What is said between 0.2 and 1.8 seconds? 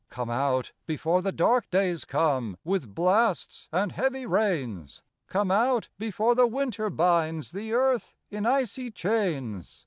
out, before the dark